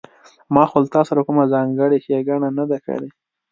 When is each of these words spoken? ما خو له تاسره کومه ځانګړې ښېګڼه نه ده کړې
ما 0.53 0.63
خو 0.69 0.77
له 0.83 0.89
تاسره 0.95 1.21
کومه 1.27 1.43
ځانګړې 1.53 1.97
ښېګڼه 2.05 2.49
نه 2.57 2.63
ده 2.69 2.77
کړې 2.85 3.09